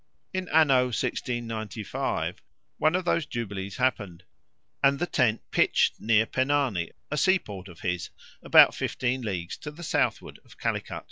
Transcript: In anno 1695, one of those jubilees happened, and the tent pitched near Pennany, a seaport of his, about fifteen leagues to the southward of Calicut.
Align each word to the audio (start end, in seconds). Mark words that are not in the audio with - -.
In 0.33 0.49
anno 0.49 0.85
1695, 0.85 2.41
one 2.79 2.95
of 2.95 3.05
those 3.05 3.27
jubilees 3.27 3.75
happened, 3.77 4.23
and 4.81 4.97
the 4.97 5.05
tent 5.05 5.41
pitched 5.51 5.99
near 6.01 6.25
Pennany, 6.25 6.89
a 7.11 7.17
seaport 7.17 7.67
of 7.67 7.81
his, 7.81 8.09
about 8.41 8.73
fifteen 8.73 9.21
leagues 9.21 9.57
to 9.57 9.69
the 9.69 9.83
southward 9.83 10.39
of 10.43 10.57
Calicut. 10.57 10.99